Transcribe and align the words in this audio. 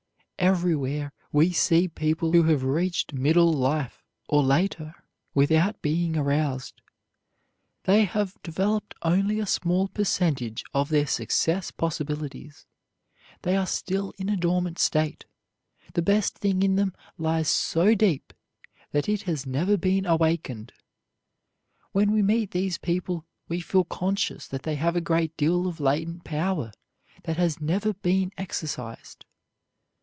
Everywhere 0.39 1.11
we 1.31 1.51
see 1.51 1.87
people 1.87 2.31
who 2.31 2.41
have 2.41 2.63
reached 2.63 3.13
middle 3.13 3.53
life 3.53 4.03
or 4.27 4.41
later 4.41 4.95
without 5.35 5.83
being 5.83 6.17
aroused. 6.17 6.81
They 7.83 8.05
have 8.05 8.35
developed 8.41 8.95
only 9.03 9.39
a 9.39 9.45
small 9.45 9.87
percentage 9.87 10.63
of 10.73 10.89
their 10.89 11.05
success 11.05 11.69
possibilities. 11.69 12.65
They 13.43 13.55
are 13.55 13.67
still 13.67 14.15
in 14.17 14.29
a 14.29 14.35
dormant 14.35 14.79
state. 14.79 15.25
The 15.93 16.01
best 16.01 16.39
thing 16.39 16.63
in 16.63 16.75
them 16.75 16.95
lies 17.19 17.47
so 17.47 17.93
deep 17.93 18.33
that 18.93 19.07
it 19.07 19.21
has 19.21 19.45
never 19.45 19.77
been 19.77 20.07
awakened. 20.07 20.73
When 21.91 22.11
we 22.11 22.23
meet 22.23 22.49
these 22.49 22.79
people 22.79 23.27
we 23.47 23.59
feel 23.59 23.83
conscious 23.83 24.47
that 24.47 24.63
they 24.63 24.73
have 24.75 24.95
a 24.95 25.01
great 25.01 25.37
deal 25.37 25.67
of 25.67 25.79
latent 25.79 26.23
power 26.23 26.71
that 27.25 27.37
has 27.37 27.61
never 27.61 27.93
been 27.93 28.31
exercised. 28.39 29.25